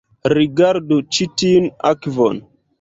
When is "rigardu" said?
0.37-0.97